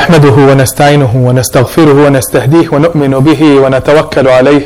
[0.00, 4.62] نحمده ونستعينه ونستغفره ونستهديه ونؤمن به ونتوكل عليه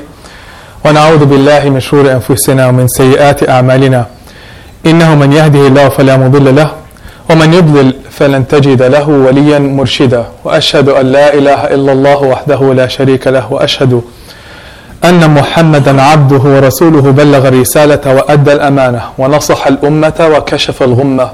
[0.84, 4.07] ونعوذ بالله من شرور أنفسنا ومن سيئات أعمالنا.
[4.86, 6.70] إنه من يهده الله فلا مضل له
[7.31, 10.25] ومن يضلل فلن تجد له وليا مرشدا.
[10.45, 14.03] وأشهد أن لا إله إلا الله وحده لا شريك له وأشهد
[15.05, 21.30] أن محمدا عبده ورسوله بلغ الرسالة وأدى الأمانة ونصح الأمة وكشف الغمة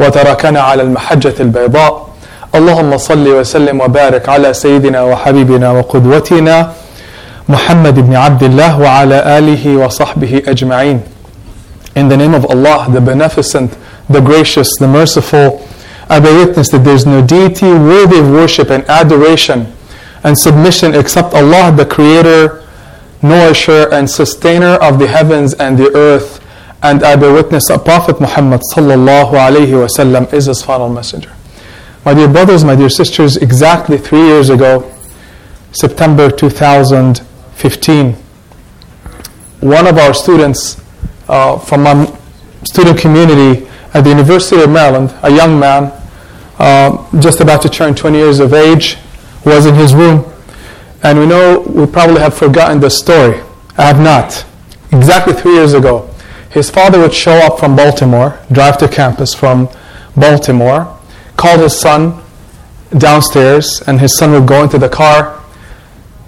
[0.00, 2.09] وتركنا على المحجة البيضاء.
[2.55, 6.71] اللهم صل وسلم وبارك على سيدنا وحبيبنا وقدوتنا
[7.49, 11.01] محمد بن عبد الله وعلى آله وصحبه أجمعين.
[11.95, 13.77] In the name of Allah, the Beneficent,
[14.09, 15.65] the Gracious, the Merciful,
[16.09, 19.73] I bear witness that there is no deity worthy of worship and adoration
[20.23, 22.63] and submission except Allah, the Creator,
[23.21, 26.41] nourisher and sustainer of the heavens and the earth.
[26.83, 31.31] And I bear witness that Prophet Muhammad sallallahu alayhi wasallam is his final messenger.
[32.02, 34.90] My dear brothers, my dear sisters, exactly three years ago,
[35.72, 38.12] September 2015,
[39.60, 40.80] one of our students
[41.28, 42.10] uh, from my
[42.64, 45.92] student community at the University of Maryland, a young man,
[46.58, 48.96] uh, just about to turn 20 years of age,
[49.44, 50.24] was in his room.
[51.02, 53.42] And we know we probably have forgotten the story.
[53.76, 54.46] I have not.
[54.90, 56.08] Exactly three years ago,
[56.48, 59.68] his father would show up from Baltimore, drive to campus from
[60.16, 60.96] Baltimore,
[61.40, 62.22] called his son
[62.96, 65.42] downstairs, and his son would go into the car.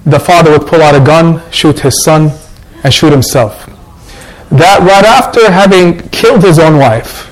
[0.07, 2.31] The father would pull out a gun, shoot his son,
[2.83, 3.67] and shoot himself.
[4.51, 7.29] That right after having killed his own wife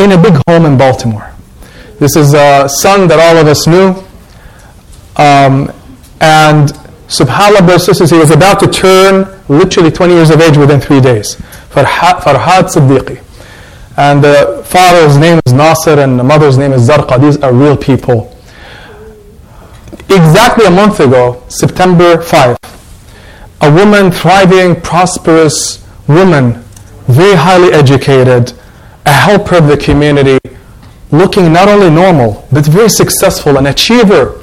[0.00, 1.32] in a big home in Baltimore.
[2.00, 3.90] This is a son that all of us knew.
[5.16, 5.72] Um,
[6.20, 6.70] and
[7.06, 11.00] subhanAllah, brothers sisters, he was about to turn literally 20 years of age within three
[11.00, 11.36] days.
[11.70, 13.22] Farhad Siddiqui.
[13.96, 17.20] And the father's name is Nasir and the mother's name is Zarqa.
[17.20, 18.34] These are real people.
[20.08, 22.56] Exactly a month ago, September 5,
[23.60, 26.54] a woman, thriving, prosperous woman,
[27.06, 28.52] very highly educated,
[29.06, 30.38] a helper of the community,
[31.10, 34.42] looking not only normal, but very successful, an achiever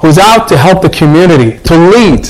[0.00, 2.28] who's out to help the community, to lead,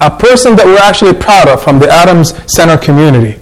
[0.00, 3.38] a person that we're actually proud of from the Adams Center community.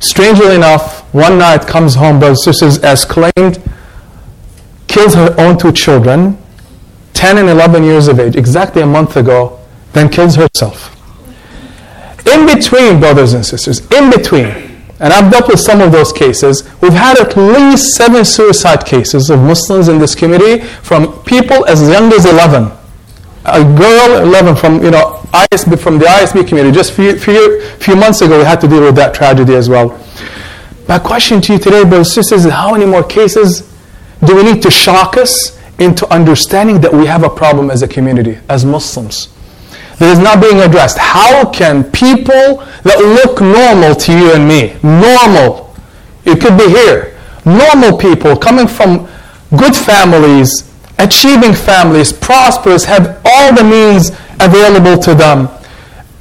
[0.00, 3.58] Strangely enough, one night comes home, brothers and sisters, as claimed,
[4.86, 6.36] kills her own two children,
[7.14, 9.58] 10 and 11 years of age, exactly a month ago,
[9.94, 10.92] then kills herself.
[12.26, 14.44] In between, brothers and sisters, in between,
[15.00, 19.30] and I've dealt with some of those cases, we've had at least seven suicide cases
[19.30, 22.72] of Muslims in this community from people as young as 11.
[23.46, 26.74] A girl, 11, from, you know, ISB, from the ISB community.
[26.74, 29.68] Just a few, few, few months ago, we had to deal with that tragedy as
[29.68, 29.98] well.
[30.88, 33.62] My question to you today, brothers and sisters, is how many more cases
[34.24, 37.88] do we need to shock us into understanding that we have a problem as a
[37.88, 39.28] community, as Muslims?
[39.98, 40.98] That is not being addressed.
[40.98, 45.74] How can people that look normal to you and me, normal,
[46.24, 49.08] it could be here, normal people coming from
[49.58, 55.48] good families, achieving families, prosperous, have all the means available to them,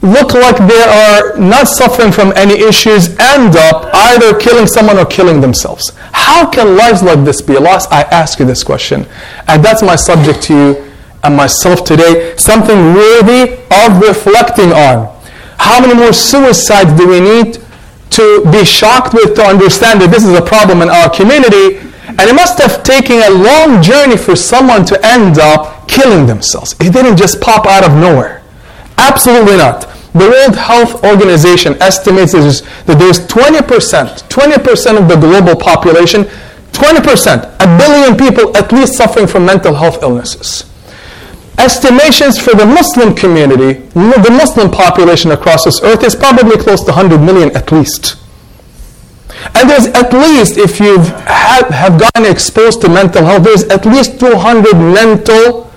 [0.05, 5.05] look like they are not suffering from any issues, end up either killing someone or
[5.05, 5.91] killing themselves.
[6.13, 7.91] How can lives like this be lost?
[7.91, 9.05] I ask you this question.
[9.47, 10.91] And that's my subject to you
[11.23, 12.35] and myself today.
[12.37, 15.13] Something worthy of reflecting on.
[15.57, 17.59] How many more suicides do we need
[18.11, 21.77] to be shocked with to understand that this is a problem in our community?
[22.07, 26.73] And it must have taken a long journey for someone to end up killing themselves.
[26.79, 28.43] It didn't just pop out of nowhere.
[28.97, 29.94] Absolutely not.
[30.15, 36.23] The World Health Organization estimates that there's 20%, 20% of the global population,
[36.71, 40.71] 20%, a billion people at least suffering from mental health illnesses.
[41.57, 46.91] Estimations for the Muslim community, the Muslim population across this earth is probably close to
[46.91, 48.15] 100 million at least.
[49.53, 50.97] And there's at least, if you
[51.27, 55.69] have, have gotten exposed to mental health, there's at least 200 mental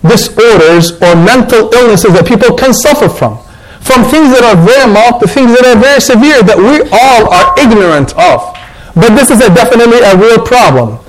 [0.00, 3.43] disorders or mental illnesses that people can suffer from.
[3.84, 7.28] From things that are very mild to things that are very severe that we all
[7.28, 8.56] are ignorant of.
[8.96, 11.04] But this is a definitely a real problem.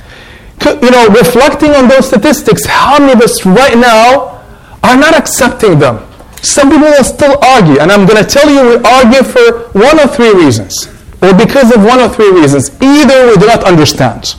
[0.84, 4.44] You know, reflecting on those statistics, how many of us right now
[4.84, 6.04] are not accepting them?
[6.42, 10.00] Some people will still argue, and I'm going to tell you we argue for one
[10.00, 10.88] of three reasons,
[11.22, 12.70] or because of one of three reasons.
[12.82, 14.36] Either we do not understand,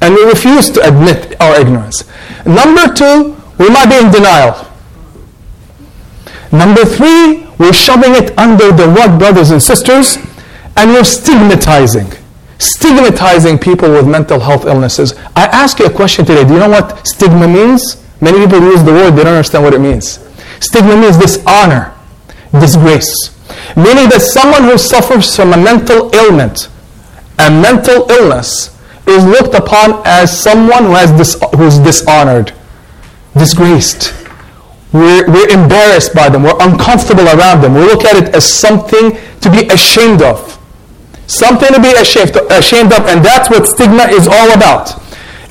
[0.00, 2.04] and we refuse to admit our ignorance.
[2.44, 4.69] Number two, we might be in denial.
[6.52, 10.16] Number three, we're shoving it under the rug, brothers and sisters,
[10.76, 12.10] and we're stigmatizing.
[12.58, 15.14] Stigmatizing people with mental health illnesses.
[15.36, 16.44] I ask you a question today.
[16.44, 18.04] Do you know what stigma means?
[18.20, 20.18] Many people use the word, they don't understand what it means.
[20.60, 21.94] Stigma means dishonor,
[22.52, 23.14] disgrace.
[23.76, 26.68] Meaning that someone who suffers from a mental ailment,
[27.38, 28.76] a mental illness,
[29.06, 32.52] is looked upon as someone who has dis- who's dishonored,
[33.36, 34.12] disgraced.
[34.92, 36.42] We're, we're embarrassed by them.
[36.42, 37.74] We're uncomfortable around them.
[37.74, 40.58] We look at it as something to be ashamed of.
[41.28, 45.00] Something to be ashamed, ashamed of, and that's what stigma is all about.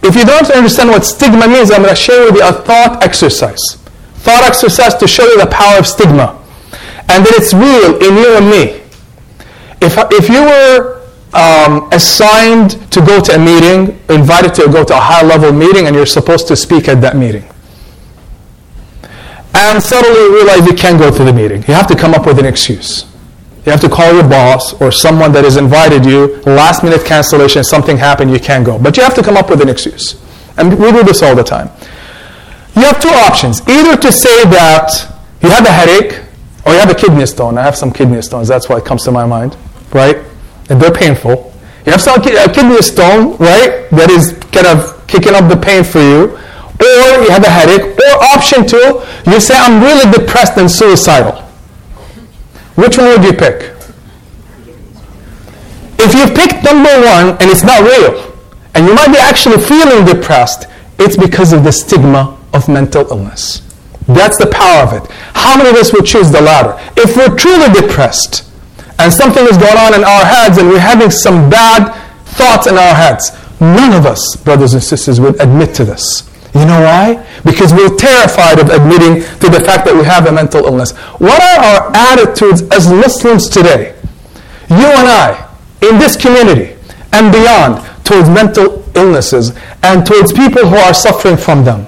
[0.04, 3.02] If you don't understand what stigma means, I'm going to share with you a thought
[3.02, 3.78] exercise.
[4.16, 6.36] Thought exercise to show you the power of stigma.
[7.08, 8.82] And that it's real in you and me.
[9.82, 14.94] If, if you were um, assigned to go to a meeting, invited to go to
[14.94, 17.50] a high level meeting, and you're supposed to speak at that meeting
[19.54, 21.64] and suddenly realize you can't go to the meeting.
[21.68, 23.06] You have to come up with an excuse.
[23.66, 27.64] You have to call your boss or someone that has invited you, last minute cancellation,
[27.64, 28.80] something happened, you can't go.
[28.80, 30.22] But you have to come up with an excuse.
[30.58, 31.70] And we do this all the time.
[32.76, 33.62] You have two options.
[33.68, 34.92] Either to say that
[35.42, 36.24] you have a headache
[36.66, 37.58] or you have a kidney stone.
[37.58, 39.58] I have some kidney stones, that's why it comes to my mind,
[39.94, 40.18] right?
[40.70, 41.54] And they're painful.
[41.86, 45.84] You have some a kidney stone, right, that is kind of kicking up the pain
[45.84, 46.38] for you
[46.80, 51.42] or you have a headache, or option two, you say, I'm really depressed and suicidal.
[52.76, 53.76] Which one would you pick?
[56.00, 58.34] If you pick number one and it's not real,
[58.74, 60.68] and you might be actually feeling depressed,
[60.98, 63.62] it's because of the stigma of mental illness.
[64.08, 65.12] That's the power of it.
[65.34, 66.80] How many of us would choose the latter?
[66.96, 68.50] If we're truly depressed
[68.98, 71.94] and something is going on in our heads and we're having some bad
[72.26, 76.29] thoughts in our heads, none of us, brothers and sisters, would admit to this.
[76.54, 77.26] You know why?
[77.46, 80.92] Because we're terrified of admitting to the fact that we have a mental illness.
[81.20, 83.96] What are our attitudes as Muslims today?
[84.70, 85.50] You and I,
[85.82, 86.76] in this community
[87.14, 89.52] and beyond, towards mental illnesses
[89.84, 91.86] and towards people who are suffering from them.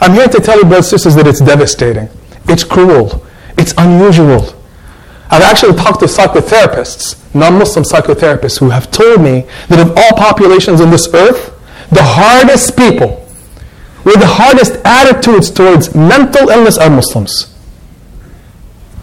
[0.00, 2.08] I'm here to tell you, brothers and sisters, that it's devastating.
[2.46, 3.24] It's cruel.
[3.56, 4.56] It's unusual.
[5.30, 10.80] I've actually talked to psychotherapists, non-Muslim psychotherapists, who have told me that of all populations
[10.80, 11.56] on this earth,
[11.90, 13.29] the hardest people
[14.04, 17.54] with the hardest attitudes towards mental illness are Muslims.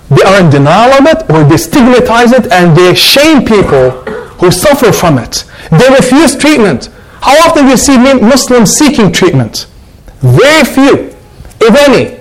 [0.09, 3.91] They are in denial of it or they stigmatize it and they shame people
[4.39, 5.43] who suffer from it.
[5.71, 6.89] They refuse treatment.
[7.21, 9.67] How often do you see Muslims seeking treatment?
[10.21, 11.15] Very few,
[11.59, 12.17] if any.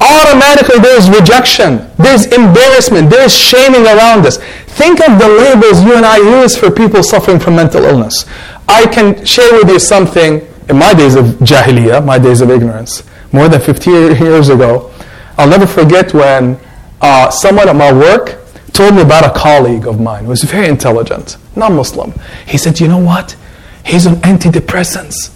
[0.00, 4.38] Automatically there is rejection, there is embarrassment, there is shaming around us.
[4.78, 8.24] Think of the labels you and I use for people suffering from mental illness.
[8.68, 13.02] I can share with you something in my days of jahiliyyah, my days of ignorance,
[13.32, 14.92] more than 50 years ago,
[15.36, 16.58] I'll never forget when
[17.00, 18.38] uh, someone at my work
[18.72, 22.12] told me about a colleague of mine who was very intelligent, not Muslim.
[22.46, 23.36] He said, You know what?
[23.84, 25.34] He's on antidepressants.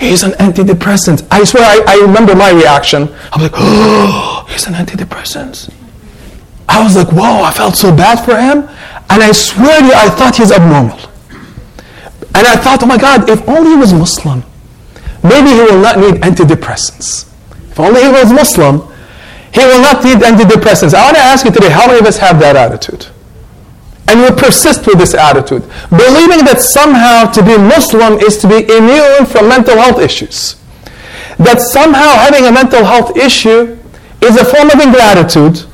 [0.00, 1.26] He's on antidepressants.
[1.30, 3.02] I swear, I, I remember my reaction.
[3.32, 5.72] I was like, Oh, he's on antidepressants.
[6.68, 8.68] I was like, Whoa, I felt so bad for him.
[9.10, 10.98] And I swear to you, I thought he's abnormal.
[12.34, 14.42] And I thought, oh my God, if only he was Muslim,
[15.22, 17.30] maybe he will not need antidepressants.
[17.70, 18.82] If only he was Muslim,
[19.54, 20.94] he will not need antidepressants.
[20.94, 23.06] I want to ask you today, how many of us have that attitude?
[24.08, 28.66] And we persist with this attitude, believing that somehow to be Muslim is to be
[28.66, 30.56] immune from mental health issues.
[31.38, 33.78] That somehow having a mental health issue
[34.20, 35.64] is a form of ingratitude,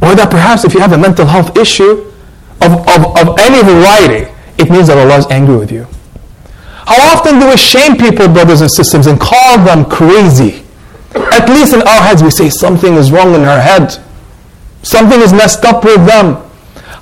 [0.00, 2.06] or that perhaps if you have a mental health issue
[2.62, 5.86] of, of, of any variety, it means that Allah is angry with you.
[6.88, 10.64] How often do we shame people, brothers and sisters, and call them crazy?
[11.14, 14.02] At least in our heads, we say something is wrong in her head.
[14.82, 16.42] Something is messed up with them.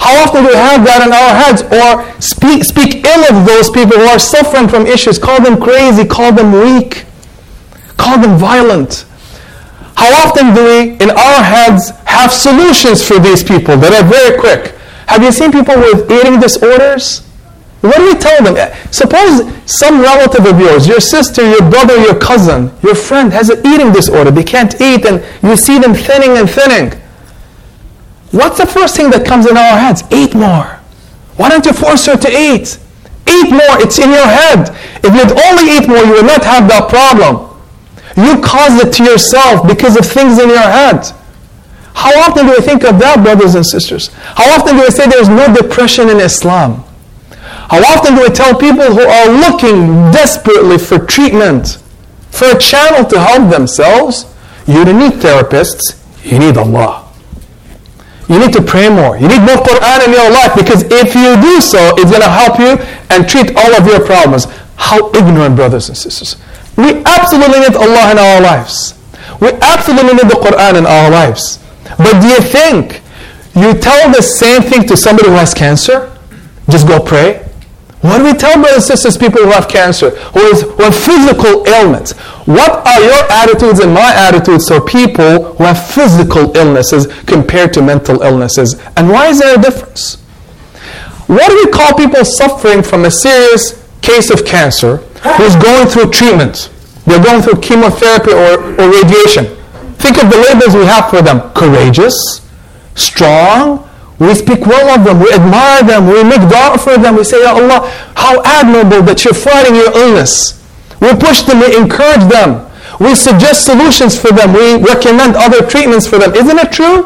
[0.02, 3.70] How often do we have that in our heads or speak, speak ill of those
[3.70, 5.20] people who are suffering from issues?
[5.20, 7.04] Call them crazy, call them weak,
[7.96, 9.06] call them violent.
[9.94, 14.36] How often do we, in our heads, have solutions for these people that are very
[14.40, 14.74] quick?
[15.06, 17.25] Have you seen people with eating disorders?
[17.86, 18.56] What do we tell them?
[18.90, 23.66] Suppose some relative of yours, your sister, your brother, your cousin, your friend has an
[23.66, 24.30] eating disorder.
[24.30, 26.98] They can't eat and you see them thinning and thinning.
[28.30, 30.02] What's the first thing that comes in our heads?
[30.10, 30.80] Eat more.
[31.36, 32.78] Why don't you force her to eat?
[33.28, 33.80] Eat more.
[33.82, 34.70] It's in your head.
[35.02, 37.46] If you'd only eat more, you would not have that problem.
[38.16, 41.04] You caused it to yourself because of things in your head.
[41.94, 44.08] How often do we think of that, brothers and sisters?
[44.36, 46.85] How often do we say there's no depression in Islam?
[47.68, 51.78] How often do we tell people who are looking desperately for treatment,
[52.30, 54.26] for a channel to help themselves,
[54.66, 57.06] you don't need therapists, you need Allah.
[58.28, 59.16] You need to pray more.
[59.16, 62.28] You need more Quran in your life because if you do so, it's going to
[62.28, 62.74] help you
[63.10, 64.46] and treat all of your problems.
[64.76, 66.36] How ignorant, brothers and sisters.
[66.76, 68.94] We absolutely need Allah in our lives.
[69.40, 71.58] We absolutely need the Quran in our lives.
[71.98, 73.00] But do you think
[73.54, 76.12] you tell the same thing to somebody who has cancer?
[76.68, 77.45] Just go pray?
[78.02, 82.12] What do we tell brothers and sisters, people who have cancer, who, have physical ailments?
[82.46, 87.82] What are your attitudes and my attitudes for people who have physical illnesses compared to
[87.82, 88.80] mental illnesses?
[88.96, 90.16] And why is there a difference?
[91.26, 94.98] What do we call people suffering from a serious case of cancer
[95.36, 96.70] who's going through treatment?
[97.06, 99.46] They're going through chemotherapy or, or radiation.
[99.96, 102.46] Think of the labels we have for them courageous,
[102.94, 103.85] strong.
[104.18, 107.16] We speak well of them, we admire them, we make dua for them.
[107.16, 107.84] We say, Ya Allah,
[108.16, 110.64] how admirable that you're fighting your illness.
[111.00, 112.64] We push them, we encourage them.
[112.98, 114.54] We suggest solutions for them.
[114.54, 116.34] We recommend other treatments for them.
[116.34, 117.02] Isn't it true?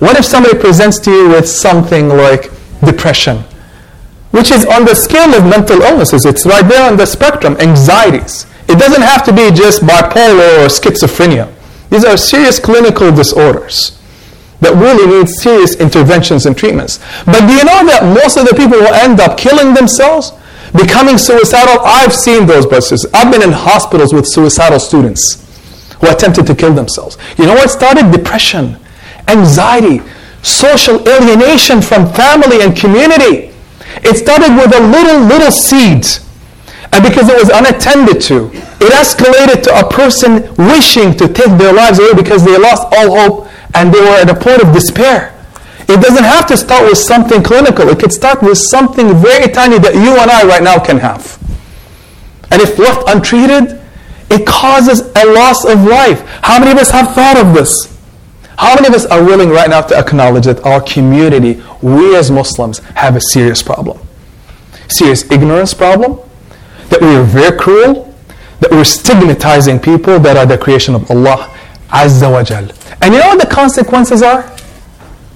[0.00, 2.50] What if somebody presents to you with something like
[2.82, 3.44] depression,
[4.30, 6.24] which is on the scale of mental illnesses?
[6.24, 8.46] It's right there on the spectrum, anxieties.
[8.68, 11.52] It doesn't have to be just bipolar or schizophrenia.
[11.90, 13.97] These are serious clinical disorders
[14.60, 16.98] that really need serious interventions and treatments.
[17.24, 20.32] But do you know that most of the people will end up killing themselves,
[20.72, 23.06] becoming suicidal, I've seen those buses.
[23.14, 25.44] I've been in hospitals with suicidal students
[26.00, 27.18] who attempted to kill themselves.
[27.38, 28.10] You know what started?
[28.10, 28.76] Depression,
[29.28, 30.02] anxiety,
[30.42, 33.54] social alienation from family and community.
[34.02, 36.06] It started with a little, little seed
[36.92, 38.50] and because it was unattended to,
[38.80, 43.16] it escalated to a person wishing to take their lives away because they lost all
[43.16, 45.34] hope and they were at a point of despair.
[45.88, 47.88] It doesn't have to start with something clinical.
[47.88, 51.38] It could start with something very tiny that you and I right now can have.
[52.50, 53.80] And if left untreated,
[54.30, 56.20] it causes a loss of life.
[56.42, 57.96] How many of us have thought of this?
[58.58, 62.30] How many of us are willing right now to acknowledge that our community, we as
[62.30, 63.98] Muslims, have a serious problem?
[64.88, 66.18] Serious ignorance problem,
[66.88, 68.14] that we are very cruel,
[68.60, 71.54] that we're stigmatizing people that are the creation of Allah
[71.88, 72.68] Azza wa Jal.
[73.00, 74.42] And you know what the consequences are?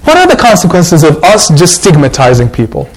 [0.04, 2.90] What are the consequences of us just stigmatizing people,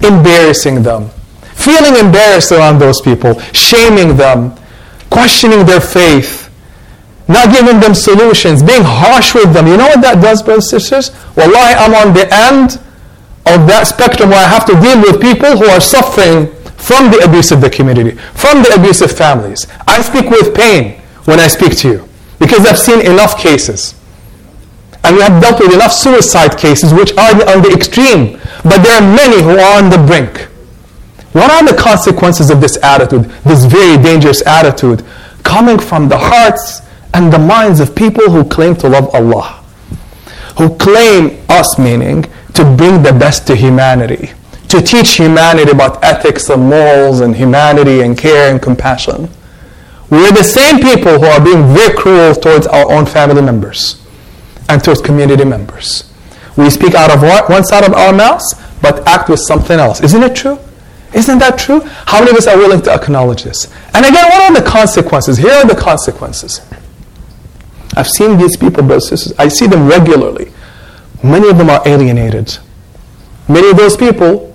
[0.00, 1.08] embarrassing them,
[1.54, 4.56] feeling embarrassed around those people, shaming them,
[5.10, 6.50] questioning their faith,
[7.28, 9.68] not giving them solutions, being harsh with them?
[9.68, 11.10] You know what that does, brothers and sisters?
[11.36, 12.80] Wallahi, I'm on the end
[13.46, 17.24] of that spectrum where I have to deal with people who are suffering from the
[17.24, 19.66] abuse of the community, from the abuse of families.
[19.86, 22.08] I speak with pain when I speak to you
[22.38, 23.94] because I've seen enough cases.
[25.08, 28.92] And we have dealt with enough suicide cases which are on the extreme, but there
[28.92, 30.42] are many who are on the brink.
[31.32, 35.02] What are the consequences of this attitude, this very dangerous attitude,
[35.44, 36.82] coming from the hearts
[37.14, 39.64] and the minds of people who claim to love Allah?
[40.58, 44.32] Who claim us, meaning, to bring the best to humanity
[44.68, 49.30] to teach humanity about ethics and morals and humanity and care and compassion.
[50.10, 54.04] We're the same people who are being very cruel towards our own family members
[54.68, 56.12] and towards community members.
[56.56, 60.00] We speak out of one side of our mouths, but act with something else.
[60.00, 60.58] Isn't it true?
[61.14, 61.80] Isn't that true?
[62.06, 63.72] How many of us are willing to acknowledge this?
[63.94, 65.38] And again, what are the consequences?
[65.38, 66.60] Here are the consequences.
[67.96, 69.32] I've seen these people, brothers sisters.
[69.38, 70.52] I see them regularly.
[71.22, 72.58] Many of them are alienated.
[73.48, 74.54] Many of those people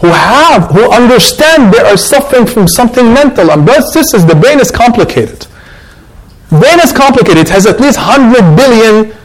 [0.00, 3.50] who have, who understand they are suffering from something mental.
[3.50, 5.46] And brothers sisters, the brain is complicated.
[6.50, 7.38] Brain is complicated.
[7.38, 9.16] It has at least 100 billion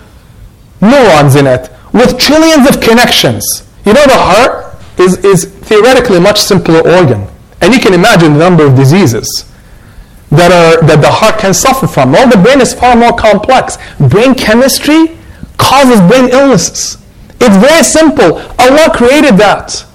[0.82, 3.68] neurons in it with trillions of connections.
[3.86, 7.28] You know, the heart is, is theoretically a much simpler organ.
[7.62, 9.46] And you can imagine the number of diseases
[10.30, 12.12] that, are, that the heart can suffer from.
[12.12, 13.78] Well, the brain is far more complex.
[14.00, 15.18] Brain chemistry
[15.58, 17.02] causes brain illnesses.
[17.40, 18.40] It's very simple.
[18.60, 19.86] Allah created that.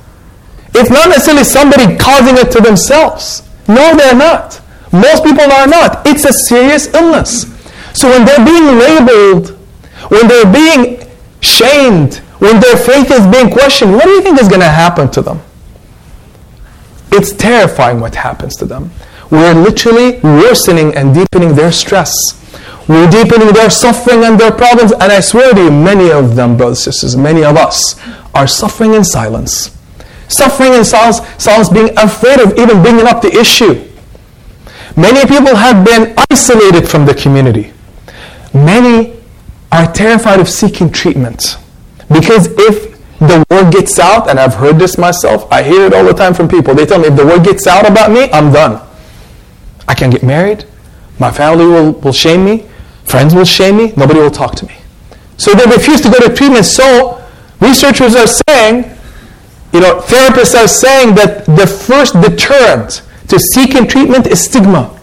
[0.74, 3.42] It's not necessarily somebody causing it to themselves.
[3.68, 4.60] No, they're not.
[4.92, 6.06] Most people are not.
[6.06, 7.46] It's a serious illness.
[7.94, 9.58] So when they're being labeled,
[10.08, 11.08] when they're being
[11.40, 15.10] shamed, when their faith is being questioned, what do you think is going to happen
[15.12, 15.40] to them?
[17.12, 18.90] It's terrifying what happens to them.
[19.30, 22.38] We're literally worsening and deepening their stress.
[22.88, 24.92] We're deepening their suffering and their problems.
[24.92, 28.00] And I swear to you, many of them, brothers and sisters, many of us,
[28.34, 29.76] are suffering in silence.
[30.28, 33.88] Suffering in silence, silence being afraid of even bringing up the issue.
[34.96, 37.72] Many people have been isolated from the community.
[38.52, 39.21] Many
[39.72, 41.56] are terrified of seeking treatment.
[42.08, 46.04] Because if the word gets out, and I've heard this myself, I hear it all
[46.04, 46.74] the time from people.
[46.74, 48.80] They tell me if the word gets out about me, I'm done.
[49.88, 50.64] I can't get married.
[51.18, 52.68] My family will, will shame me.
[53.04, 53.92] Friends will shame me.
[53.96, 54.76] Nobody will talk to me.
[55.38, 56.66] So they refuse to go to treatment.
[56.66, 57.24] So
[57.60, 58.92] researchers are saying
[59.72, 64.98] you know, therapists are saying that the first deterrent to seeking treatment is stigma.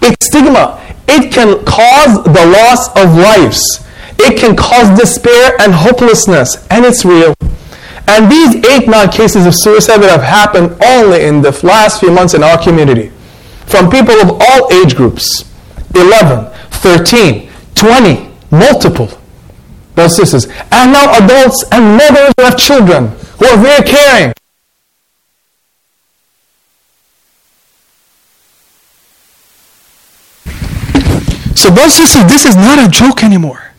[0.00, 0.80] It's stigma.
[1.08, 3.84] It can cause the loss of lives.
[4.18, 7.34] It can cause despair and hopelessness, and it's real.
[8.08, 12.10] And these eight, nine cases of suicide that have happened only in the last few
[12.10, 13.12] months in our community,
[13.66, 15.44] from people of all age groups
[15.94, 19.08] 11, 13, 20, multiple.
[19.94, 20.46] Those sisters.
[20.70, 23.08] And now adults and mothers who have children
[23.38, 24.32] who are very caring.
[31.66, 33.72] So, brothers and sisters, this is not a joke anymore.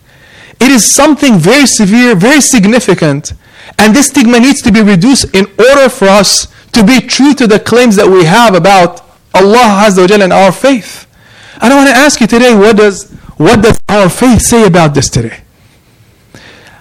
[0.59, 3.31] It is something very severe, very significant,
[3.79, 7.47] and this stigma needs to be reduced in order for us to be true to
[7.47, 11.07] the claims that we have about Allah Azza wa and our faith.
[11.61, 14.93] And I want to ask you today, what does, what does our faith say about
[14.93, 15.39] this today?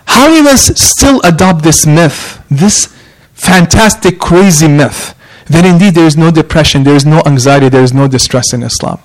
[0.07, 2.93] How many of us still adopt this myth, this
[3.33, 5.15] fantastic, crazy myth,
[5.47, 8.65] that indeed there is no depression, there is no anxiety, there is no distress in
[8.65, 8.99] Islam?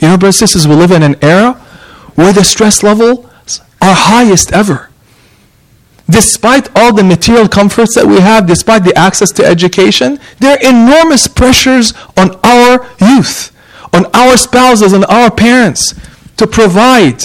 [0.00, 1.52] You know, brothers and sisters, we live in an era
[2.14, 3.26] where the stress levels
[3.80, 4.90] are highest ever.
[6.08, 10.68] Despite all the material comforts that we have, despite the access to education, there are
[10.68, 13.52] enormous pressures on our youth,
[13.92, 15.94] on our spouses, on our parents
[16.36, 17.20] to provide,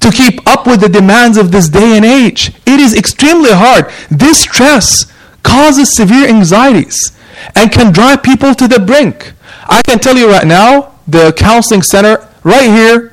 [0.00, 2.48] to keep up with the demands of this day and age.
[2.66, 3.92] It is extremely hard.
[4.10, 5.12] This stress
[5.42, 7.12] causes severe anxieties
[7.54, 9.32] and can drive people to the brink.
[9.68, 13.12] I can tell you right now, the counseling center right here,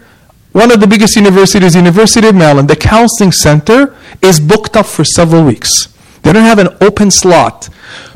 [0.52, 5.04] one of the biggest universities, University of Maryland, the counseling center is booked up for
[5.04, 5.94] several weeks.
[6.22, 7.70] They don't have an open slot.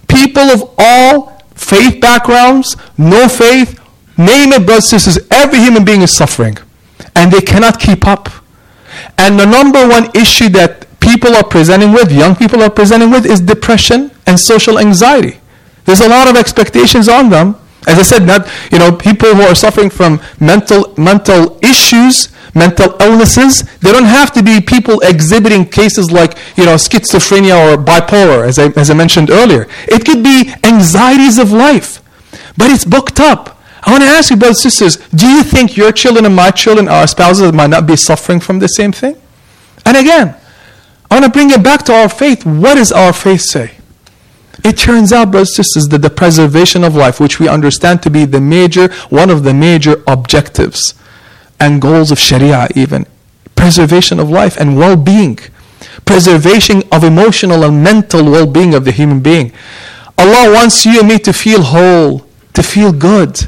[0.08, 3.80] People of all faith backgrounds, no faith,
[4.18, 6.58] name it, brothers and sisters, every human being is suffering.
[7.16, 8.30] And they cannot keep up.
[9.18, 13.26] And the number one issue that people are presenting with, young people are presenting with,
[13.26, 15.40] is depression and social anxiety.
[15.86, 17.56] There's a lot of expectations on them
[17.88, 22.96] as I said, not you know people who are suffering from mental mental issues, mental
[23.00, 23.64] illnesses.
[23.80, 28.60] They don't have to be people exhibiting cases like you know schizophrenia or bipolar, as
[28.60, 29.68] I as I mentioned earlier.
[29.88, 32.02] It could be anxieties of life,
[32.58, 33.58] but it's booked up.
[33.82, 36.52] I want to ask you, brothers and sisters, do you think your children and my
[36.52, 39.16] children, our spouses, might not be suffering from the same thing?
[39.86, 40.36] And again,
[41.10, 42.46] I want to bring it back to our faith.
[42.46, 43.72] What does our faith say?
[44.64, 48.10] It turns out, brothers and sisters, that the preservation of life, which we understand to
[48.10, 50.94] be the major, one of the major objectives
[51.60, 53.06] and goals of Sharia, even
[53.56, 55.38] preservation of life and well being,
[56.06, 59.52] preservation of emotional and mental well being of the human being.
[60.18, 63.48] Allah wants you and me to feel whole, to feel good.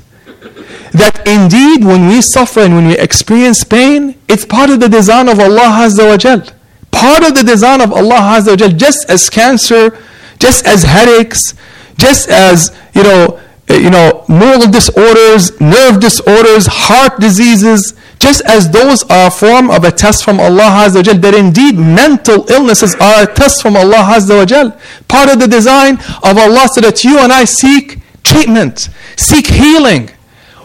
[0.93, 5.29] That indeed, when we suffer and when we experience pain, it's part of the design
[5.29, 6.43] of Allah Azza wa Jal.
[6.91, 9.97] Part of the design of Allah Azza wa just as cancer
[10.41, 11.53] just as headaches,
[11.97, 18.69] just as, you know, uh, you know, neural disorders, nerve disorders, heart diseases, just as
[18.71, 22.95] those are a form of a test from Allah Azza wa that indeed mental illnesses
[22.95, 24.71] are a test from Allah Azza wa
[25.07, 30.09] Part of the design of Allah so that you and I seek treatment, seek healing.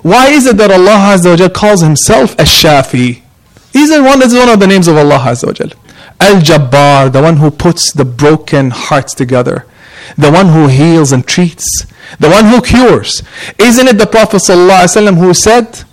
[0.03, 3.23] Why is it that Allah Azza wa calls Himself Ash-Shafi?
[3.75, 5.86] Is it one, is one of the names of Allah Azza wa
[6.21, 9.67] Al Jabbar, the one who puts the broken hearts together,
[10.17, 11.87] the one who heals and treats,
[12.19, 13.23] the one who cures.
[13.59, 15.85] Isn't it the Prophet ﷺ who said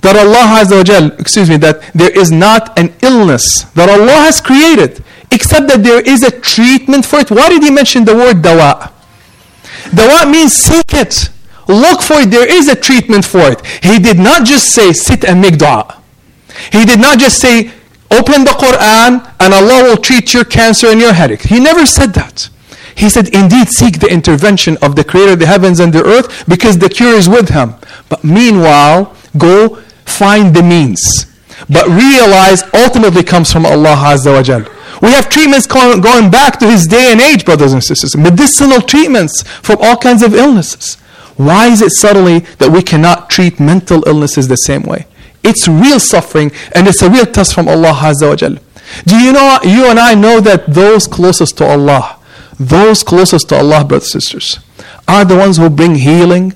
[0.00, 5.02] that Allah Azza excuse me, that there is not an illness that Allah has created
[5.30, 7.30] except that there is a treatment for it?
[7.30, 8.92] Why did he mention the word dawa?
[9.90, 11.30] Dawa means seek it.
[11.68, 12.30] Look for it.
[12.30, 13.64] There is a treatment for it.
[13.82, 16.00] He did not just say sit and make dua.
[16.72, 17.72] He did not just say
[18.10, 21.42] Open the Quran and Allah will treat your cancer and your headache.
[21.42, 22.48] He never said that.
[22.96, 26.48] He said, Indeed, seek the intervention of the Creator of the heavens and the earth
[26.48, 27.74] because the cure is with Him.
[28.08, 31.26] But meanwhile, go find the means.
[31.68, 34.64] But realize ultimately comes from Allah Azza wa Jal.
[35.02, 38.16] We have treatments going back to His day and age, brothers and sisters.
[38.16, 40.94] Medicinal treatments for all kinds of illnesses.
[41.36, 45.06] Why is it suddenly that we cannot treat mental illnesses the same way?
[45.45, 48.55] It's real suffering and it's a real test from Allah Azza wa Jal.
[49.05, 52.19] Do you know, you and I know that those closest to Allah,
[52.59, 54.59] those closest to Allah, brothers and sisters,
[55.07, 56.53] are the ones who bring healing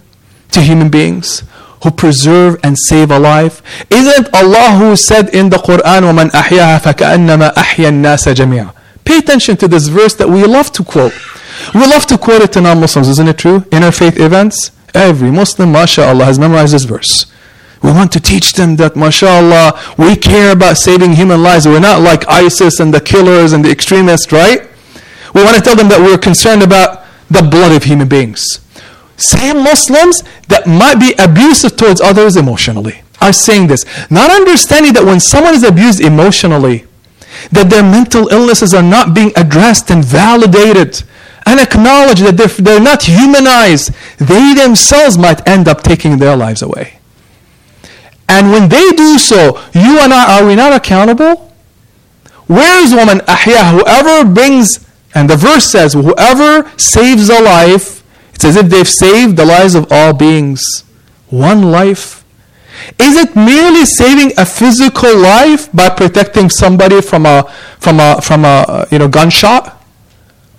[0.51, 1.43] to human beings,
[1.84, 3.62] who preserve and save a life.
[3.89, 8.73] Isn't Allah who said in the Quran, وَمَنْ أَحْيَاهَا فَكَأَنَّمَا أَحْيَا النَّاسَ جَمِيعًا
[9.04, 11.13] Pay attention to this verse that we love to quote.
[11.73, 13.65] We love to quote it to non-Muslims, isn't it true?
[13.71, 17.25] In our faith events, every Muslim, mashallah, has memorized this verse.
[17.83, 21.66] We want to teach them that, mashallah, we care about saving human lives.
[21.66, 24.69] We're not like ISIS and the killers and the extremists, right?
[25.35, 28.61] We want to tell them that we're concerned about the blood of human beings.
[29.16, 33.03] Same Muslims that might be abusive towards others emotionally.
[33.21, 33.85] are saying this.
[34.11, 36.87] Not understanding that when someone is abused emotionally,
[37.53, 41.03] that their mental illnesses are not being addressed and validated
[41.47, 46.62] and acknowledged that they're, they're not humanized, they themselves might end up taking their lives
[46.62, 46.99] away.
[48.31, 51.53] And when they do so, you and I, are we not accountable?
[52.47, 53.73] Where is wa man ahya?
[53.75, 59.37] Whoever brings, and the verse says, whoever saves a life, it's as if they've saved
[59.37, 60.62] the lives of all beings.
[61.29, 62.25] One life.
[62.99, 67.45] Is it merely saving a physical life by protecting somebody from a
[67.79, 69.83] from a from a you know gunshot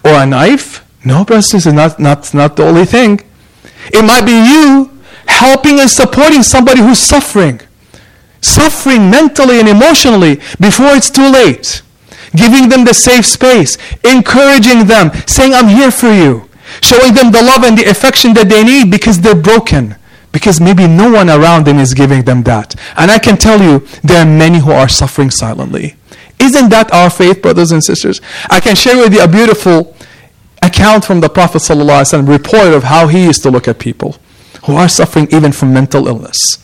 [0.04, 0.86] or a knife?
[1.06, 3.22] No, brothers is not not not the only thing.
[3.92, 4.92] It might be you
[5.32, 7.62] helping and supporting somebody who's suffering,
[8.41, 11.82] suffering mentally and emotionally before it's too late.
[12.36, 16.50] Giving them the safe space, encouraging them, saying, I'm here for you,
[16.82, 19.96] showing them the love and the affection that they need because they're broken.
[20.32, 22.76] Because maybe no one around them is giving them that.
[22.96, 25.96] And I can tell you, there are many who are suffering silently.
[26.39, 28.22] Isn't that our faith, brothers and sisters?
[28.50, 29.94] I can share with you a beautiful
[30.62, 34.15] account from the Prophet ﷺ, report of how he used to look at people
[34.65, 36.58] who are suffering even from mental illness.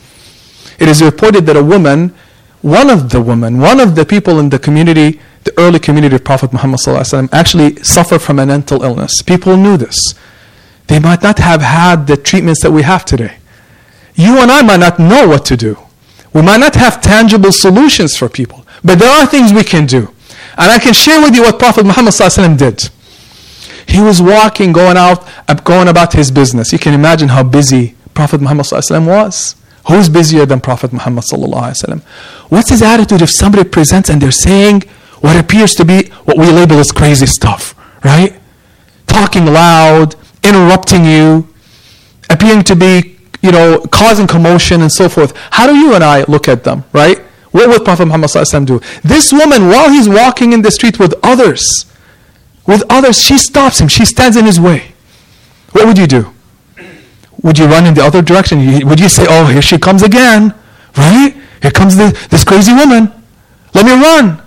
[0.80, 2.14] It is reported that a woman,
[2.62, 6.24] one of the women, one of the people in the community, the early community of
[6.24, 6.80] Prophet Muhammad
[7.32, 9.22] actually suffered from a mental illness.
[9.22, 10.14] People knew this.
[10.88, 13.38] They might not have had the treatments that we have today.
[14.16, 15.78] You and I might not know what to do.
[16.34, 20.14] We might not have tangible solutions for people, but there are things we can do.
[20.58, 22.14] And I can share with you what Prophet Muhammad
[22.58, 22.90] did.
[23.88, 26.72] He was walking, going out, uh, going about his business.
[26.72, 28.68] You can imagine how busy Prophet Muhammad
[29.08, 29.56] was.
[29.88, 31.24] Who's busier than Prophet Muhammad?
[32.50, 34.84] What's his attitude if somebody presents and they're saying
[35.22, 37.74] what appears to be what we label as crazy stuff,
[38.04, 38.36] right?
[39.08, 41.48] Talking loud, interrupting you,
[42.30, 45.34] appearing to be, you know, causing commotion and so forth.
[45.52, 47.20] How do you and I look at them, right?
[47.52, 48.30] What would Prophet Muhammad
[48.68, 48.82] do?
[49.04, 51.86] This woman, while he's walking in the street with others,
[52.68, 53.88] with others, she stops him.
[53.88, 54.92] She stands in his way.
[55.72, 56.34] What would you do?
[57.44, 58.60] Would you run in the other direction?
[58.88, 60.54] Would you say, oh, here she comes again?
[60.98, 61.36] Right?
[61.62, 63.12] Here comes the, this crazy woman.
[63.74, 64.42] Let me run.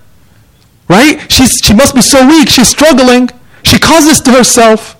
[0.88, 1.30] Right?
[1.30, 2.48] She's, she must be so weak.
[2.48, 3.30] She's struggling.
[3.62, 4.96] She causes to herself.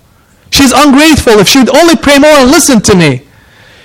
[0.50, 1.35] She's ungrateful.
[1.35, 3.26] If she'd only pray more and listen to me.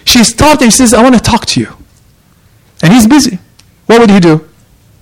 [0.06, 1.76] She stopped and she says, I want to talk to you.
[2.84, 3.40] And he's busy.
[3.88, 4.48] What would he do?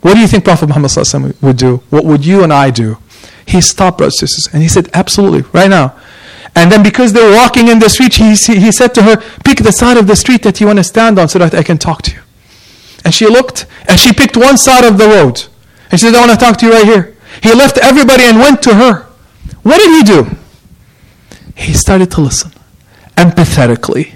[0.01, 1.77] What do you think Prophet Muhammad would do?
[1.89, 2.97] What would you and I do?
[3.45, 5.95] He stopped, brothers and sisters, and he said, Absolutely, right now.
[6.55, 9.59] And then because they were walking in the street, he, he said to her, Pick
[9.59, 11.77] the side of the street that you want to stand on so that I can
[11.77, 12.21] talk to you.
[13.03, 15.45] And she looked, and she picked one side of the road.
[15.91, 17.15] And she said, I want to talk to you right here.
[17.41, 19.03] He left everybody and went to her.
[19.63, 20.37] What did he do?
[21.55, 22.51] He started to listen
[23.15, 24.15] empathetically,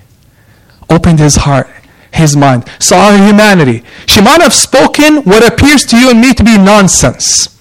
[0.89, 1.69] opened his heart,
[2.11, 3.83] his mind, saw her humanity.
[4.07, 7.56] She might have spoken what appears to you and me to be nonsense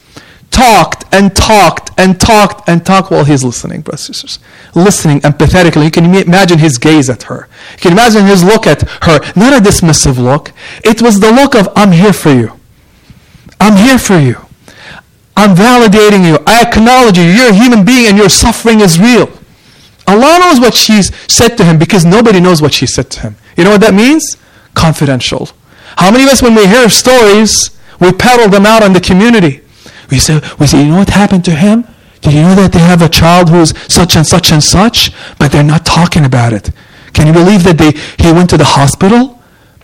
[0.57, 4.39] talked and talked and talked and talked while he's listening, brothers and sisters.
[4.75, 5.85] Listening empathetically.
[5.85, 7.49] You can imagine his gaze at her.
[7.75, 9.21] You can imagine his look at her.
[9.37, 10.53] Not a dismissive look.
[10.83, 12.59] It was the look of, I'm here for you.
[13.61, 14.37] I'm here for you.
[15.37, 16.39] I'm validating you.
[16.47, 17.25] I acknowledge you.
[17.25, 19.29] You're a human being and your suffering is real.
[20.09, 23.37] Allah knows what she's said to him because nobody knows what she said to him.
[23.57, 24.39] You know what that means?
[24.73, 25.51] Confidential.
[25.99, 29.63] How many of us, when we hear stories, we peddle them out in the community?
[30.11, 31.85] We say, we say, you know what happened to him?
[32.21, 35.13] Did you know that they have a child who's such and such and such?
[35.39, 36.71] But they're not talking about it.
[37.13, 37.93] Can you believe that they,
[38.23, 39.41] he went to the hospital?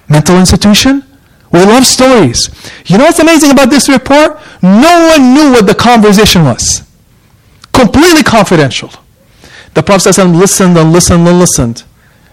[0.08, 1.04] Mental institution?
[1.52, 2.50] We love stories.
[2.86, 4.40] You know what's amazing about this report?
[4.62, 6.82] No one knew what the conversation was.
[7.72, 8.90] Completely confidential.
[9.74, 11.84] The Prophet listened and listened and listened.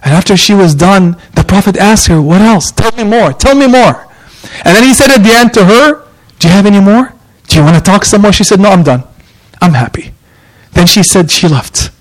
[0.03, 2.71] And after she was done, the Prophet asked her, What else?
[2.71, 3.33] Tell me more.
[3.33, 4.07] Tell me more.
[4.63, 6.05] And then he said at the end to her,
[6.39, 7.13] Do you have any more?
[7.49, 8.31] Do you want to talk some more?
[8.31, 9.03] She said, No, I'm done.
[9.61, 10.13] I'm happy.
[10.73, 11.91] Then she said she left.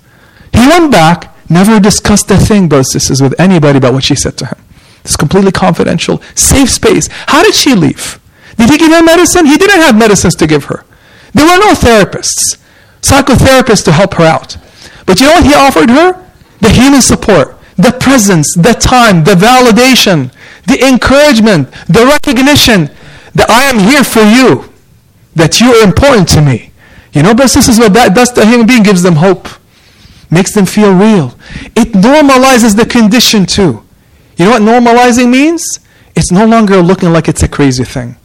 [0.53, 4.15] He went back, never discussed a thing, brothers and sisters, with anybody about what she
[4.15, 4.57] said to him.
[5.03, 7.09] It's completely confidential, safe space.
[7.27, 8.19] How did she leave?
[8.57, 9.45] Did he give her medicine?
[9.47, 10.85] He didn't have medicines to give her.
[11.33, 12.57] There were no therapists,
[13.01, 14.57] psychotherapists to help her out.
[15.05, 16.25] But you know what he offered her?
[16.59, 20.31] The human support, the presence, the time, the validation,
[20.67, 22.91] the encouragement, the recognition
[23.33, 24.68] that I am here for you
[25.39, 26.71] that you are important to me.
[27.13, 29.47] You know, but this is what that does to a human being, gives them hope,
[30.29, 31.33] makes them feel real.
[31.75, 33.83] It normalizes the condition too.
[34.37, 35.79] You know what normalizing means?
[36.15, 38.15] It's no longer looking like it's a crazy thing.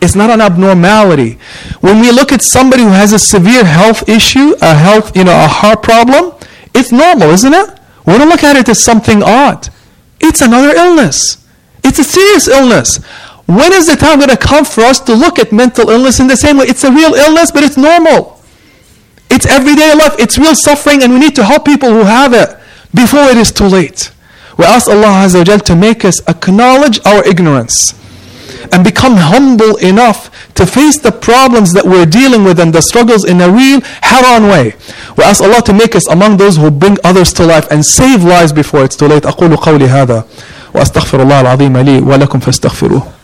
[0.00, 1.38] It's not an abnormality.
[1.80, 5.32] When we look at somebody who has a severe health issue, a health, you know,
[5.32, 6.34] a heart problem,
[6.74, 7.70] it's normal, isn't it?
[8.06, 9.68] We don't look at it as something odd.
[10.20, 11.44] It's another illness.
[11.82, 13.00] It's a serious illness.
[13.47, 16.27] When is the time going to come for us to look at mental illness in
[16.27, 16.65] the same way?
[16.65, 18.39] It's a real illness, but it's normal.
[19.29, 20.15] It's everyday life.
[20.17, 22.49] It's real suffering, and we need to help people who have it
[22.93, 24.11] before it is too late.
[24.57, 27.95] We ask Allah Azza wa to make us acknowledge our ignorance
[28.71, 33.25] and become humble enough to face the problems that we're dealing with and the struggles
[33.25, 34.75] in a real head-on way.
[35.17, 38.23] We ask Allah to make us among those who bring others to life and save
[38.23, 39.23] lives before it's too late.
[39.23, 40.25] أقول قولي هذا
[40.73, 43.16] وأستغفر الله العظيم لي ولكم فاستغفروه.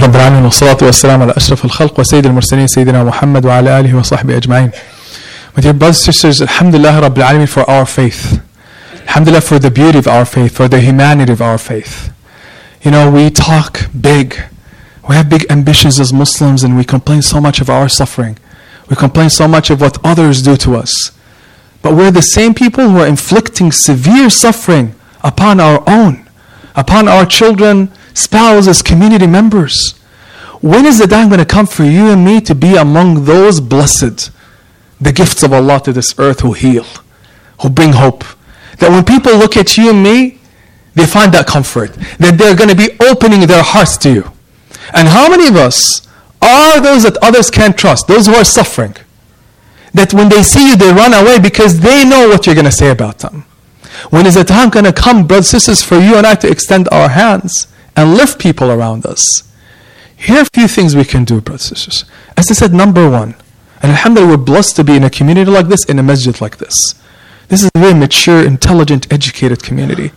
[0.00, 4.70] رب العالمين والصلاة والسلام على أشرف الخلق وسيد المرسلين سيدنا محمد وعلى آله وصحبه أجمعين.
[5.54, 8.40] My dear brothers and sisters, Alhamdulillah Rabbil Alameen for our faith.
[9.08, 12.10] Alhamdulillah for the beauty of our faith, for the humanity of our faith.
[12.82, 14.40] You know, we talk big.
[15.08, 18.38] We have big ambitions as Muslims and we complain so much of our suffering.
[18.88, 21.12] We complain so much of what others do to us.
[21.82, 26.26] But we're the same people who are inflicting severe suffering upon our own,
[26.74, 29.93] upon our children, spouses, community members.
[30.61, 33.59] When is the time going to come for you and me to be among those
[33.59, 34.31] blessed,
[34.99, 36.85] the gifts of Allah to this earth who heal,
[37.61, 38.23] who bring hope?
[38.77, 40.39] That when people look at you and me,
[40.93, 44.31] they find that comfort, that they're going to be opening their hearts to you.
[44.93, 46.07] And how many of us
[46.41, 48.95] are those that others can't trust, those who are suffering?
[49.93, 52.71] That when they see you, they run away because they know what you're going to
[52.71, 53.45] say about them.
[54.09, 56.49] When is the time going to come, brothers and sisters, for you and I to
[56.49, 57.67] extend our hands
[58.01, 59.43] and lift people around us?
[60.17, 62.09] Here are a few things we can do, brothers and sisters.
[62.35, 63.35] As I said, number one,
[63.81, 66.57] and alhamdulillah, we're blessed to be in a community like this, in a masjid like
[66.57, 66.95] this.
[67.47, 70.11] This is a very mature, intelligent, educated community.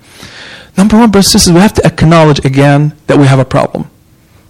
[0.76, 3.90] Number one, brothers and sisters, we have to acknowledge again that we have a problem.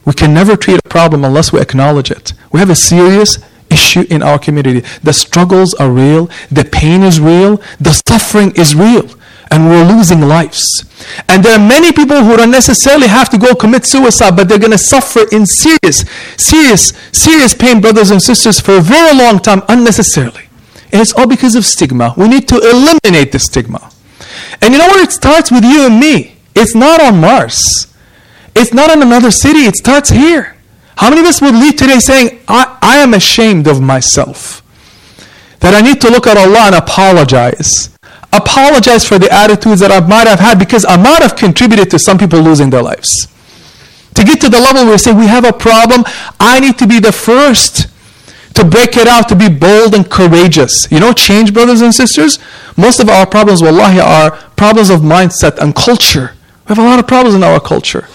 [0.04, 2.32] We can never treat a problem unless we acknowledge it.
[2.52, 3.38] We have a serious
[3.70, 4.80] issue in our community.
[5.02, 9.08] The struggles are real, the pain is real, the suffering is real,
[9.50, 10.84] and we're losing lives.
[11.28, 14.58] And there are many people who don't necessarily have to go commit suicide, but they're
[14.58, 16.04] going to suffer in serious,
[16.36, 20.42] serious, serious pain, brothers and sisters, for a very long time unnecessarily.
[20.92, 22.14] And it's all because of stigma.
[22.16, 23.90] We need to eliminate the stigma.
[24.62, 25.00] And you know what?
[25.00, 26.36] It starts with you and me.
[26.54, 27.92] It's not on Mars.
[28.54, 29.60] It's not in another city.
[29.60, 30.56] It starts here.
[30.96, 34.62] How many of us would leave today saying, I, I am ashamed of myself?
[35.60, 37.93] That I need to look at Allah and apologize.
[38.34, 41.98] Apologize for the attitudes that I might have had because I might have contributed to
[42.00, 43.28] some people losing their lives.
[44.14, 46.04] To get to the level where we say we have a problem,
[46.40, 47.88] I need to be the first
[48.54, 50.90] to break it out, to be bold and courageous.
[50.90, 52.38] You know, change, brothers and sisters?
[52.76, 56.34] Most of our problems, wallahi, are problems of mindset and culture.
[56.66, 58.08] We have a lot of problems in our culture.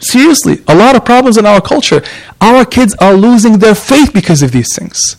[0.00, 2.02] Seriously, a lot of problems in our culture.
[2.40, 5.16] Our kids are losing their faith because of these things.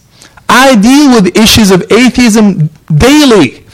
[0.47, 3.65] I deal with issues of atheism daily.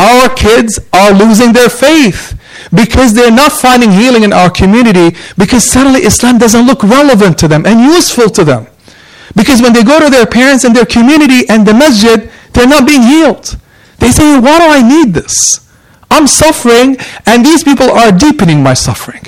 [0.00, 2.40] Our kids are losing their faith
[2.72, 7.48] because they're not finding healing in our community because suddenly Islam doesn't look relevant to
[7.48, 8.66] them and useful to them.
[9.36, 12.86] Because when they go to their parents and their community and the masjid, they're not
[12.86, 13.58] being healed.
[13.98, 15.68] They say, Why do I need this?
[16.10, 19.22] I'm suffering, and these people are deepening my suffering.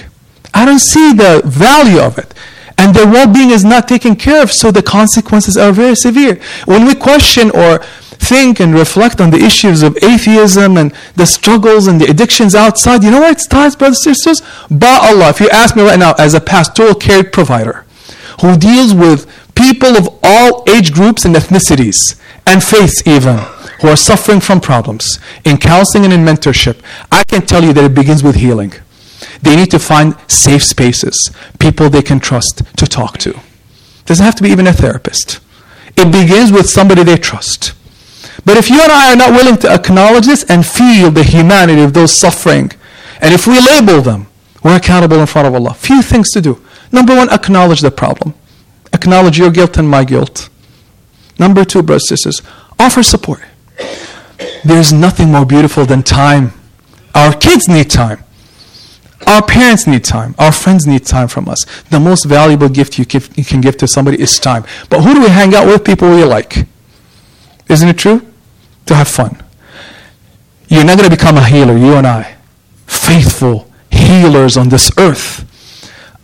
[0.55, 2.35] I don't see the value of it.
[2.79, 6.41] And their well being is not taken care of, so the consequences are very severe.
[6.65, 7.85] When we question or
[8.23, 13.03] think and reflect on the issues of atheism and the struggles and the addictions outside,
[13.03, 14.43] you know where it starts, brothers and sisters?
[14.71, 15.31] By Allah.
[15.31, 17.85] If you ask me right now, as a pastoral care provider
[18.41, 23.39] who deals with people of all age groups and ethnicities and faiths even
[23.81, 26.81] who are suffering from problems in counseling and in mentorship,
[27.11, 28.73] I can tell you that it begins with healing.
[29.43, 33.39] They need to find safe spaces, people they can trust to talk to.
[34.07, 35.41] Doesn't have to be even a therapist.
[35.97, 37.75] It begins with somebody they trust.
[38.45, 41.83] But if you and I are not willing to acknowledge this and feel the humanity
[41.83, 42.71] of those suffering,
[43.21, 44.27] and if we label them,
[44.63, 45.75] we're accountable in front of Allah.
[45.75, 46.61] Few things to do.
[46.91, 48.35] Number one, acknowledge the problem.
[48.93, 50.49] Acknowledge your guilt and my guilt.
[51.39, 52.43] Number two, brothers and sisters,
[52.79, 53.41] offer support.
[54.65, 56.53] There's nothing more beautiful than time.
[57.15, 58.25] Our kids need time.
[59.27, 60.35] Our parents need time.
[60.39, 61.65] Our friends need time from us.
[61.91, 64.65] The most valuable gift you, can give to somebody is time.
[64.91, 65.85] But who do we hang out with?
[65.85, 66.67] People we like.
[67.69, 68.32] Isn't it true?
[68.87, 69.43] To have fun.
[70.69, 72.37] You're not going to become a healer, you and I.
[72.87, 75.49] Faithful, healers on this earth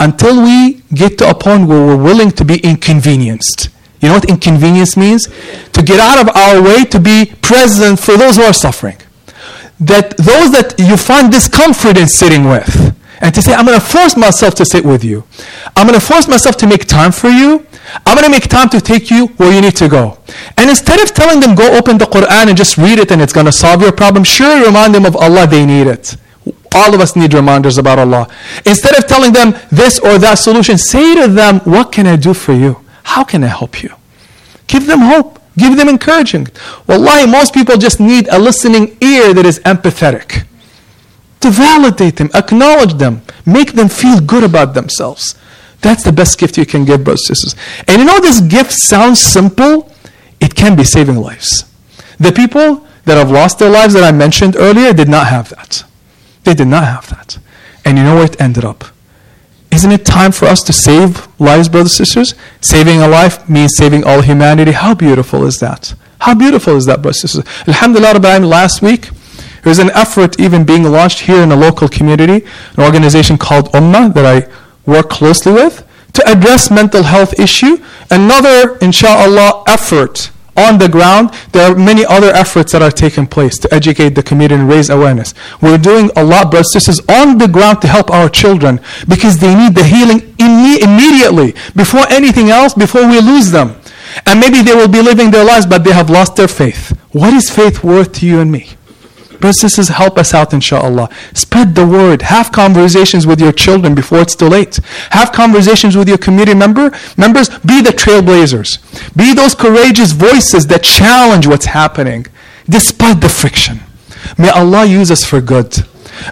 [0.01, 3.69] until we get to a point where we're willing to be inconvenienced.
[4.01, 5.27] You know what inconvenience means?
[5.73, 8.97] To get out of our way to be present for those who are suffering.
[9.81, 13.85] That those that you find discomfort in sitting with, and to say, I'm going to
[13.85, 15.25] force myself to sit with you.
[15.77, 17.67] I'm going to force myself to make time for you.
[18.07, 20.19] I'm going to make time to take you where you need to go.
[20.57, 23.33] And instead of telling them, go open the Quran and just read it and it's
[23.33, 26.17] going to solve your problem, sure, remind them of Allah, they need it.
[26.75, 28.29] All of us need reminders about Allah.
[28.67, 32.35] Instead of telling them this or that solution, say to them, what can I do
[32.35, 32.81] for you?
[33.03, 33.95] How can I help you?
[34.67, 35.41] Give them hope.
[35.57, 36.51] Give them encouragement.
[36.87, 40.47] Wallahi, most people just need a listening ear that is empathetic
[41.49, 45.35] to validate them, acknowledge them, make them feel good about themselves.
[45.81, 47.55] That's the best gift you can give, brothers and sisters.
[47.87, 49.93] And you know, this gift sounds simple,
[50.41, 51.65] it can be saving lives.
[52.19, 55.85] The people that have lost their lives that I mentioned earlier did not have that.
[56.45, 57.39] They did not have that.
[57.85, 58.85] And you know where it ended up?
[59.71, 62.35] Isn't it time for us to save lives, brothers and sisters?
[62.61, 64.73] Saving a life means saving all humanity.
[64.73, 65.95] How beautiful is that?
[66.21, 67.69] How beautiful is that, brothers and sisters?
[67.69, 69.11] Alhamdulillah, last week,
[69.63, 74.15] there's an effort even being launched here in a local community, an organization called Ummah
[74.15, 74.49] that I
[74.91, 77.79] work closely with, to address mental health issue.
[78.11, 81.31] Another, inshallah, effort on the ground.
[81.53, 84.91] There are many other efforts that are taking place to educate the community and raise
[84.91, 85.35] awareness.
[85.63, 89.39] We're doing a lot, brothers and sisters, on the ground to help our children because
[89.39, 93.77] they need the healing imme- immediately, before anything else, before we lose them.
[94.27, 96.91] And maybe they will be living their lives, but they have lost their faith.
[97.13, 98.71] What is faith worth to you and me?
[99.41, 101.09] Brothers and sisters, help us out, inshallah.
[101.33, 102.23] Spread the word.
[102.23, 104.77] Have conversations with your children before it's too late.
[105.11, 107.49] Have conversations with your community member, members.
[107.61, 108.79] Be the trailblazers.
[109.17, 112.27] Be those courageous voices that challenge what's happening,
[112.69, 113.81] despite the friction.
[114.37, 115.75] May Allah use us for good.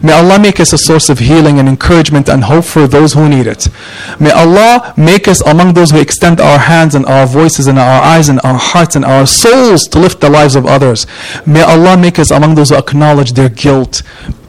[0.03, 3.29] May Allah make us a source of healing and encouragement and hope for those who
[3.29, 3.68] need it.
[4.20, 8.03] May Allah make us among those who extend our hands and our voices and our
[8.03, 11.07] eyes and our hearts and our souls to lift the lives of others.
[11.46, 14.03] May Allah make us among those who acknowledge their guilt,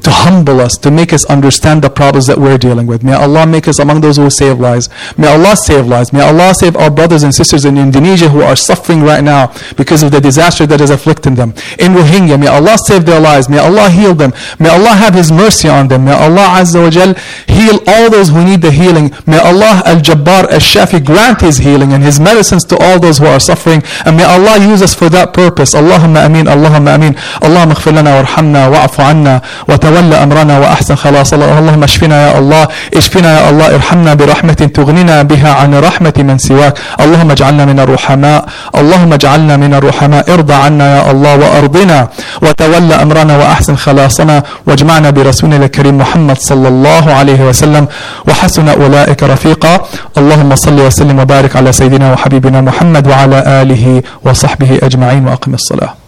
[0.08, 3.04] to humble us, to make us understand the problems that we're dealing with.
[3.04, 4.88] May Allah make us among those who save lives.
[5.18, 6.14] May Allah save lives.
[6.14, 10.04] May Allah save our brothers and sisters in Indonesia who are suffering right now because
[10.04, 11.50] of the disaster that is afflicting them.
[11.78, 13.50] In Rohingya, may Allah save their lives.
[13.50, 14.32] May Allah heal them.
[14.60, 16.06] May Allah have His mercy on them.
[16.06, 17.14] May Allah Azza wa Jal
[17.46, 19.12] heal all those who need the healing.
[19.26, 23.18] May Allah Al Jabbar Al Shafi grant His healing and His medicines to all those
[23.18, 23.84] who are suffering.
[24.06, 25.76] And may Allah use us for that purpose.
[25.76, 27.16] Allahumma ameen, Allahumma ameen.
[27.44, 31.34] Allahumma aghfir lana warhamna wa'afu anna wa وتولى أمرنا وأحسن خلاص.
[31.34, 36.74] اللهم اشفنا يا الله اشفنا يا الله ارحمنا برحمة تغننا بها عن رحمة من سواك.
[37.02, 40.34] اللهم اجعلنا من الرحماء اللهم اجعلنا من الرحماء.
[40.34, 42.08] ارضى عنا يا الله وأرضنا
[42.42, 44.44] وتولى أمرنا وأحسن خلاصنا.
[44.68, 47.88] واجمعنا برسولنا الكريم محمد صلى الله عليه وسلم.
[48.28, 49.74] وحسن أولئك رفيقا.
[50.18, 53.86] اللهم صل وسلم وبارك على سيدنا وحبيبنا محمد وعلى آله
[54.26, 56.07] وصحبه أجمعين وأقم الصلاة.